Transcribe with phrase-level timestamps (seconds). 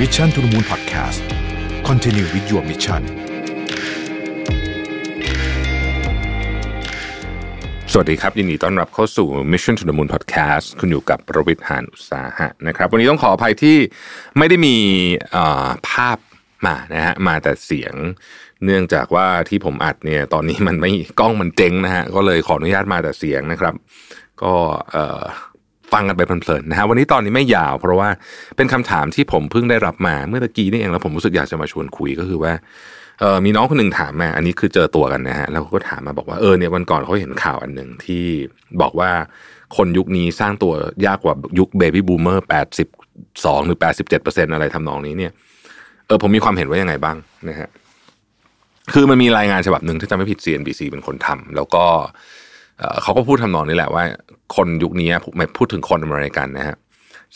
[0.00, 1.20] Mission to the Moon Podcast
[1.88, 3.02] Continue with your mission
[7.92, 13.76] สวัสดีครับ ยินดีต้อนรับเข้าสู่ Mission to the Moon Podcast คุณอยู่กับประวิทย์หานอุตสาหะนะครับ วันนี้ต้องขออภัยที่
[14.38, 14.76] ไม่ได้มี
[15.90, 16.18] ภาพ
[16.66, 17.94] มานะฮะมาแต่เสียง
[18.64, 23.74] เนื่องจากว่าที่ผมอัดเนี่ยตอนนี้มันไม่กล้องมันเจ๊งนะฮะก็เลยขออนุญาตมาแต่เสียงนะครับ
[24.42, 24.54] ก็
[24.92, 28.08] เฟังกันไปเพลินๆนะฮะวันนี้ตอนนี้ไม่ยาว เพราะว่า
[28.56, 32.52] เป็นคำถามที่ผมเพิ่งได้รับมาเมื่อตะกี้นี่เองแล้วผมรู้สึกอยากจะมาชวนคุยก็คือว่า
[33.20, 38.24] เออมีน้องคนหนึ่งถามมาอันนี้คือเจอตัวกันนะฮะแล้วก็ถามมาบอกว่าเออเนี่ยวันก่อนเขาเห็นข่าวอันหนึ่งที่
[38.80, 39.10] บอกว่า
[39.76, 40.72] คนยุคนี้สร้างตัว
[41.06, 42.88] ยากกว่ายุคเบบี้บูมเมอร์แปดสิบ
[43.44, 45.32] สองหรือแปดสิบเจ็ดเปอร์เซ็นอะไรทำนองนี้เนี่ย
[46.06, 47.16] เออผมมีความเห็นว่ายังไงบ้าง
[47.48, 47.68] นะฮะ
[48.92, 51.84] คือมันมีรายงานฉบับหนึ่งที่จะไม่ผิด CNBC เป็นคนทำแล้วก็
[53.02, 54.04] เขาก็พูดทำนองนี้แหละว่า
[54.56, 56.76] คนยุคนี้ไม่พูดถึงคนอเมริกันนะฮะ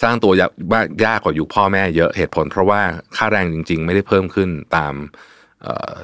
[0.03, 2.81] สร้างตัวยากว่ายากกว่ายุคพ่อแม่เยอะเหตุผล เพราะว่า
[3.17, 4.95] ค่าแรงจริง ๆ ไม่ได้เพิ่มขึ้นตาม
[5.63, 5.95] เอ่อ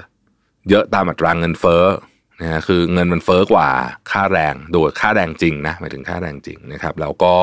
[0.71, 1.85] เยอะตามอัตราเงินเฟ้อ
[2.41, 3.69] นะฮะคือเงินมันเฟ้อกว่า
[4.11, 7.35] ค่าแรงโดยค่าแรงจริงนะหมายถึงค่าแรงจริงนะครับแล้วก็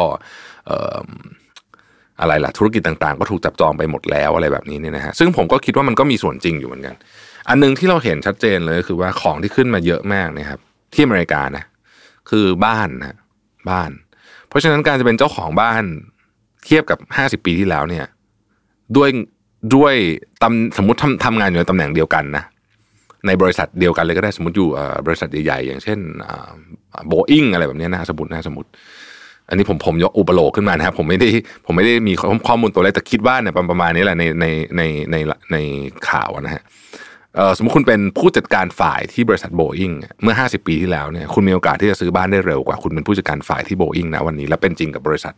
[2.21, 6.95] อะไรล่ะธุรกิจต่างๆ ก็ถูกจับจองไปหมดแล้วอะไรแบบนี้เนี่ยนะฮะซึ่งผมก็คิดว่ามันก็มีส่วนจริงอยู่เหมือนกัน
[7.49, 10.59] อันหนึงที่เราเห็นชัดเจนเลยคือว่าของที่ขึ้นมาเยอะมากนะครับ
[10.93, 11.63] ที่อเมริกานะ
[12.31, 13.17] คือบ้านนะ
[13.69, 13.91] บ้าน
[14.47, 15.83] เพราะฉะนั้นการจะเป็นเจ้าของบ้าน
[16.65, 18.05] เทียบกับห้าสิบปีที่แล้วเนี่ย
[18.97, 19.09] ด้วย
[19.75, 19.93] ด้วย
[20.43, 22.43] ตำสมมติทำทำงานอยู่ในตำแหน่งเดียวกันนะ
[23.27, 24.67] ในบริษัทเดียวกันเลยก็ได้สมมติอยู่
[25.05, 25.99] บริษัทใหญ่ๆอย่างเช่น
[27.07, 28.69] โบอิงอะไรแบบนี้นะสมมตินะสมมติ
[29.49, 31.29] อันนี้ผมผมยกอุปโลกขึ้นมานะครับผมไม่ได้
[31.65, 32.13] ผมไม่ได้มี
[32.47, 34.45] ข้อมูลตัวเลขแต่คิดว่าเนี่ยประมาณนี้แหละในใน
[34.77, 35.15] ในใน
[35.51, 35.57] ใน
[36.09, 39.91] ข่าวนะฮะเสมมติคุณเป็นผู้จัดการฝ่ายที่บริษัทโบอิง
[40.23, 45.33] เมื่อ 50 ปีที่แล้วเนี่ยคุณมีโอกาสที่จะซื้อบ้านได้เร็วกว่าคุณเป็นผู้จัดการฝ่ายที่โบอิงนะวันนี้และเป็นจริงกับบริษัท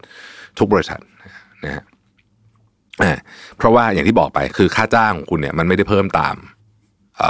[0.59, 0.99] ทุกบริษัท
[1.65, 1.83] นะฮะ
[3.57, 6.35] เพราะว่าอย่างที่บอกไปคือค่าจ้างของคุณเนี่ยมันไม่ได้เพิ่มตาม
[7.17, 7.21] เ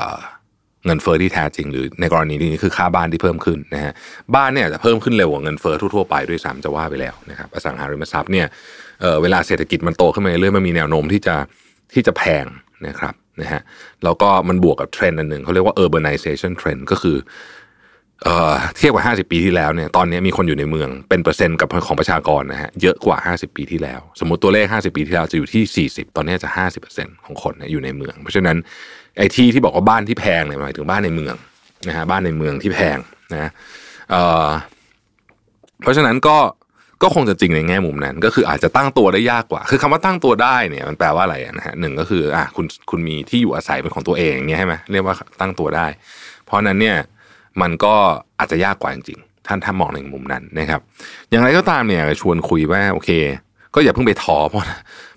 [0.85, 3.93] เงินเฟอ้อที่แท้จริง หรือในกรณีนี้คือค่าบ้านที่เพิ่มขึ้นนะฮะ
[4.35, 8.47] บ้านเนี่ยจะเพิ่มขึ้นเร็วกว่าเงินเฟอ้อทั่วๆไปด้วยซ้ำจะว่าไปแล้วนะครับอสังหาริมทรัพย์เนี่ย
[9.01, 11.35] เเวลาเศรษฐกิจมันโตขึ้นมาเรื่อยมันมีแนวโน้มที่จะ
[11.93, 12.45] ที่จะแพง
[12.87, 13.61] นะครับ นะฮะ
[14.03, 17.17] แล้วก็มันบวกกับเทรนด์อันหนึ่งเขาเรียกว่า urbanization trend ก็คือ
[18.23, 26.49] เอ่อเทียบกับ 50 ปีที่แล้วเนี่ยตอนนี้มีคนอยู่ในเมืองเป็นเปอร์เซ็นต์กับของประชากรนะฮะเยอะกว่า 50 ปีที่แล้ว สมมติตัวเลข 50 ปีที่แล้วจะอยู่ที่ 40 ตอนนี้จะ
[26.87, 28.57] 50%ของคนนี่ยอยู่ในเมือง เพราะฉะนั้น
[29.17, 31.35] ไอ้ที่ที่บอกว่าบ้านที่แพงเนี่ยหมายถึงบ้านในเมือง
[31.87, 32.97] นะฮะบ้านในเมืองที่แพง
[33.33, 33.49] นะ
[34.09, 34.47] เอ่อ
[35.81, 36.37] เพราะฉะนั้นก็
[37.03, 45.87] ก็คงจะจริงในแง่มุมนั้น ก็คืออาจจะตั้งตัวได้ยากกว่า คือคำว่าตั้งตัวได้เนี่ยมันแปลว่าอะไรนะฮะหนึ่งก็คืออะคุณคุณมีที่อยู่อาศัยเป็นของตัวเองอย่างเงี้ยใช่ไหมเรียกว่าตั้งตัวได้
[46.45, 46.97] เพราะนั้นเนี่ย
[47.61, 47.95] มันก็
[48.39, 50.81] อาจจะยากกว่าจริงๆท่านถ้ามองในมุมนั้นนะครับ
[51.29, 53.09] อย่างไรก็ตามเนี่ยชวนคุยว่าโอเค
[53.75, 54.61] ก็อย่าเพิ่งไปท้อเพราะ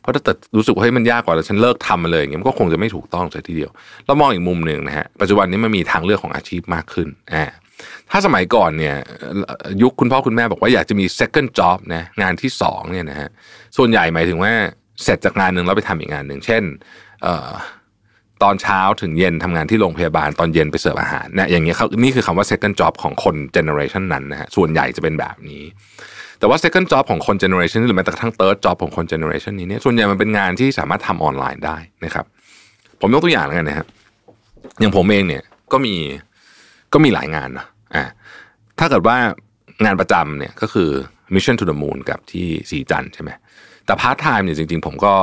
[0.01, 3.71] เพราะถ้าเกิดรู้สึกว่าเฮ้ยมันยากกว่าแล้วฉันเลิกทำมันเลยอย่างเงี้ยมันก็คงจะไม่ถูกต้องใช่ทีเดียว
[4.07, 7.45] เรามองอีกมุมหนึ่งนะฮะปัจจุบันนี้มันมีทางเลือกของอาชีพมากขึ้นอ่า
[8.11, 8.97] ถ้าสมัยก่อนเนี่ย
[9.83, 13.29] ยุคคุณพ่อคุณแม่บอกว่าอยากจะมี second job นะงานที่สองเนี่ยนะฮะ
[13.77, 14.53] ส่วนใหญ่หมายถึงว่า
[15.03, 16.63] เสร็จจากงานหนึ่งแล้วไปทำอีกงานหนึ่งเช่น
[17.23, 17.29] เอ
[18.43, 25.63] ตอนเช้าถึงเย็นทำงานที่โรงพยาบาลตอนเย็นไปเสิร์ฟอาหารเนี่ยอย่างเงี้ยเขานี่คือคำว่า second job ของคน generation นั้นนะฮะส่วนใหญ่จะเป็นแบบนี้
[26.39, 32.25] แต่ว่า second job ของคน generation หรือแม้แต่กระทั่ง third job ของคน generation นี้เนี่ยส่วนใหญ่มันเป็นงานที่สามารถทำออนไลน์ได้นะครับ
[33.01, 33.87] ผมยกตัวอย่างแล้วกันนะครับ
[34.81, 35.43] อย่างผมเองเนี่ย
[35.73, 35.95] ก็มี
[36.93, 38.05] ก็มีหลายงานนะ อ่า
[38.79, 39.17] ถ้าเกิดว่า
[39.85, 40.91] งานประจำเนี่ยก็คือ
[41.35, 43.31] Mission to the Moon กับที่ศรีจันทร์ใช่ไหม
[43.87, 45.15] แต่พาร์ทไทม์เนี่ยจริง ๆ ผมก็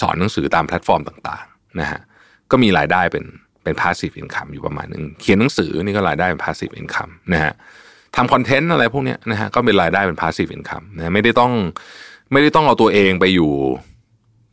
[0.00, 2.00] สอนหนังสือตามแพลตฟอร์มต่างๆนะฮะ
[2.50, 3.24] ก็มีรายได้เป็น
[3.64, 7.52] เป็น passive income อยู่ประมาณนึงเขียนหนังสือนี่ก็รายได้เป็น passive income นะฮะ
[8.16, 11.52] ทำคอนเทนต์อะไรพวกนี้นะฮะก็เป็นรายได้เป็น passive income นะไม่ได้ต้อง
[12.32, 13.52] ไม่ได้ต้องเอาตัวเองไปอยู่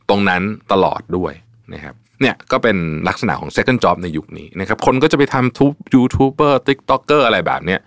[0.08, 0.42] ตรงนั้น
[0.72, 1.32] ตลอดด้วย
[1.74, 2.76] นะครับเนี่ยก็เป็น
[3.08, 7.80] ลักษณะของ second job ในยุคนี้นะครับคนก็จะไปทำ YouTube YouTuber TikToker อะไรแบบเนี้ย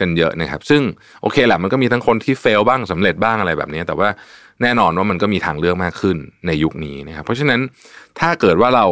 [0.00, 0.82] กันเยอะนะครับ ซึ่ง
[1.22, 4.08] โอเคแหละมันก็มีทั้งคนที่ fail บ้างสำเร็จบ้างอะไรแบบนี้ แต่ว่า
[4.62, 6.16] แน่นอนว่ามันก็มีทางเลือกมากขึ้น
[6.46, 7.60] ในยุคนี้นะครับ เพราะฉะนั้น
[8.20, 8.86] ถ้าเกิดว่าเรา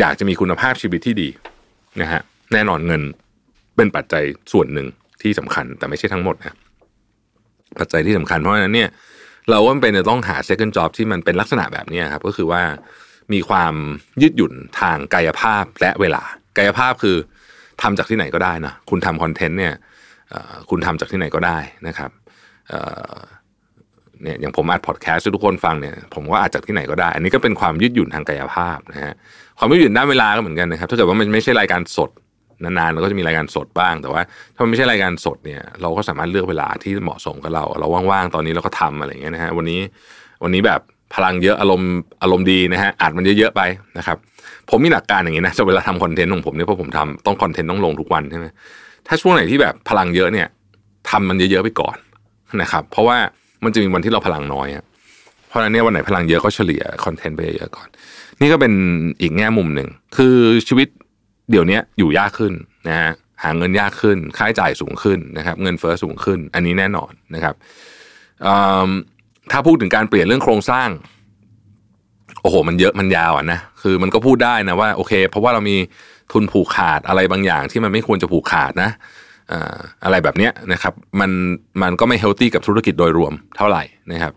[0.00, 1.28] อยากจะมีคุณภาพชีวิตที่ดี
[2.00, 2.20] นะฮะ
[2.52, 3.02] แน่นอนเงิน
[3.76, 4.86] เป็นปัจจัยส่วนหนึ่ง
[5.22, 6.56] ที่สำคัญ แต่ไม่ใช่ทั้งหมดนะ
[7.78, 8.88] ปัจจัยที่สำคัญเพราะฉะนั้นเนี่ย
[9.50, 12.62] เราก็เป็นจะต้องหา second job ที่มันเป็นลักษณะแบบนี้ครับก็คือว่า
[13.32, 13.74] มีความ
[14.22, 16.22] ยืดหยุ่นทางกายภาพและเวลา
[16.56, 17.16] กายภาพคือ
[17.82, 19.74] ทำจากที่ไหนก็ได้นะคุณทำคอนเทนต์เนี่ย
[20.70, 22.10] คุณทำจากที่ไหนก็ได้นะครับ
[24.22, 29.14] เนี่ยอย่างผมอัดพอดแคสต์ให้ทุกคนฟังเนี่ยผมก็อัดจากที่ไหนก็ได้ อันนี้ก็เป็นความยืดหยุ่นทางกายภาพนะฮะ
[29.58, 32.10] ความยืดหยุ่นด้านเวลาก็เหมือนกันนะครับถ้าเกิดว่ามันไม่ใช่รายการสด
[32.64, 34.22] นานๆเราก็จะมีรายการสดบ้าง แต่ว่า
[34.54, 39.80] ถ้ามันไม่ใช่รายการสดเนี่ยเราก็สามารถเลือกเวลาที่เหมาะสมกับเรา เราว่างๆตอนนี้เราก็ทำอะไรอย่างเงี้ยนะฮะวันนี้
[40.42, 40.80] วันนี้แบบ
[41.14, 41.92] พลังเยอะอารมณ์
[42.22, 43.60] อารมณ์ดีนะฮะอัดมันเยอะๆไป
[43.98, 44.16] นะครับ
[44.70, 48.46] ผมมีหลักการอย่างนี้นะเวลาทำคอนเทนต์ของผมเนี่ยเพราะผมทำต้องคอนเทนต์ต้องลงทุกวันใช่ไหม
[49.06, 50.48] ถ้าช่วงไหนที่แบบพลังเยอะเนี่ย
[51.10, 51.96] ทำมันเยอะๆไปก่อน
[52.62, 53.16] นะครับ เพราะว่า
[53.64, 54.68] มันจะมีวันที่เราพลังน้อย
[55.48, 57.88] เพราะฉะนั้นเนี่ยวันไหนพลังเยอะก็เฉลี่ยคอนเทนต์ไปเยอะๆก่อน
[58.40, 58.72] นี่ก็เป็น
[59.20, 60.36] อีกแง่มุมหนึ่งคือ
[60.68, 60.88] ชีวิต
[61.50, 62.52] เดี๋ยวนี้อยู่ยากขึ้น
[62.88, 63.12] นะฮะ
[63.42, 67.54] หาเงินยากขึ้น ค่าใช้จ่ายสูงขึ้นนะครับ เงินเฟ้อสูงขึ้น อันนี้แน่นอนนะครับ
[68.46, 68.54] อื
[68.88, 68.90] ม
[69.52, 70.88] ถ้าพูดถึงการเปลี่ยนเรื่องโครงสร้าง
[72.42, 75.76] โอ้โห มันเยอะมันยาวอะนะคือมันก็พูดได้นะว่าโอเค เพราะว่าเรามี
[76.32, 78.90] ทุนผูกขาดอะไรบางอย่างที่มันไม่ควรจะผูกขาดนะ
[80.04, 81.30] อะไรแบบเนี้ยนะครับมัน
[81.82, 83.82] มันก็ไม่เฮลตี้กับธุรกิจโดยรวมเท่าไหร่
[84.12, 84.32] นะครับ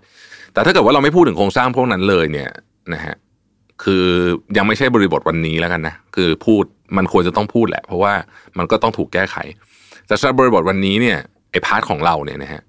[0.53, 2.49] แต่ถ้าเกิดว่าเราไม่พูดถึงโครงสร้างพวกนั้นเลยเนี่ย
[2.93, 3.15] นะฮะ
[3.83, 4.05] คือ
[4.57, 6.63] ยังไม่ใช่บริบทวันนี้แล้วกันนะคือพูด
[6.97, 8.13] มันควรจะต้องพูดแหละ เพราะว่า
[8.57, 9.35] มันก็ต้องถูกแก้ไข
[10.07, 11.17] แต่สำหรับบริบทวันนี้เนี่ย
[11.51, 12.61] ไอ้พาร์ทของเราเนี่ยนะฮะ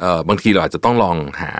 [0.00, 1.52] เอ่อบางทีเราอาจจะต้องลองหา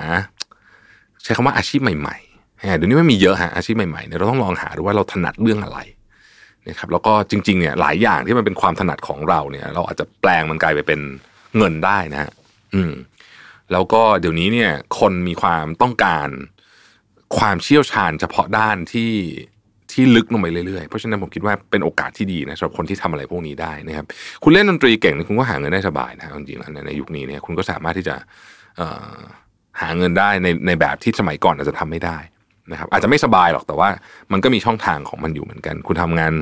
[1.22, 5.78] ใช้คำว่าอาชีพใหม่ๆฮะเดี๋ยวนี้ไม่มีเยอะฮะอาชีพใหม่ๆเนี่ยเราต้องลองหาดูว่าเราถนัดเรื่องอะไร
[6.68, 11.00] นะครับแล้วก็จริงๆเนี่ยหลายอย่างที่มันเป็นความถนัดของเราเนี่ย เราอาจจะแปลงมันกลายไปเป็น
[11.56, 12.30] เงินได้นะฮะ
[12.74, 12.92] อืม
[13.72, 16.28] แล้วก็เดี๋ยวนี้เนี่ย คนมีความต้องการ
[17.38, 19.12] ความเชี่ยวชาญเฉพาะด้านที่
[19.92, 24.06] ที่ลึกลงไปเรื่อยๆ เพราะฉะนั้นผมคิดว่าเป็นโอกาสที่ดีนะสำหรับคนที่ทำอะไรพวกนี้ได้นะครับ
[24.42, 28.16] คุณเล่นดนตรีเก่งเนี่ยคุณก็หาเงินได้สบายนะจริงๆแล้วในยุคนี้เนี่ยคุณก็สามารถที่จะ
[29.80, 32.18] หาเงินได้ในในแบบที่สมัยก่อนอาจจะทำไม่ได้
[32.72, 33.88] นะครับอาจจะไม่สบายหรอกแต่ว่า
[34.32, 36.32] มันก็มีช่องทางของมันอยู่เหมือนกัน คุณทำงาน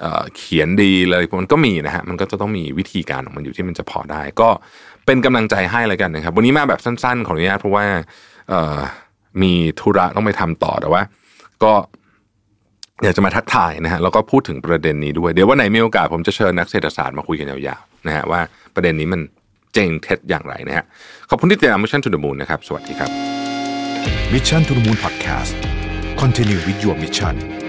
[0.00, 4.48] เเขียนดีเลยมันก็มีนะฮะมันก็จะต้องมีวิธีการของมันอยู่ที่มันจะพอได้ ก็
[5.06, 7.84] เป็นกำลังใจให้แล้วกันนะครับ วันนี้มาแบบสั้น ๆ ขออนุญาตเพราะว่า
[9.42, 11.02] มีธุระต้องไปทำต่อแต่ว่า
[11.62, 11.72] ก็
[13.02, 18.40] อยากจะมาทักทายนะฮะแล้วก็พูดถึงประเด็นนี้ด้วย เดี๋ยววันไหนมีโอกาสผมจะเชิญนักเศรษฐศาสตร์มาคุยกันยาวๆนะฮะว่า
[18.74, 19.20] ประเด็นนี้มัน
[19.74, 20.84] เจงเท็จอย่างไรนะฮะ
[21.30, 23.10] ขอบคุณที่ติดตาม Mission to the Moon นะครับสวัสดีครับ
[24.32, 25.54] Mission to the Moon Podcast
[26.20, 27.61] Continue with your mission